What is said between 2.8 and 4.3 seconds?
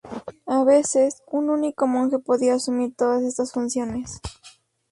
todas estas funciones.